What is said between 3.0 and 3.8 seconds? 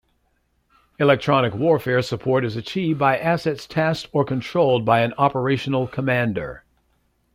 assets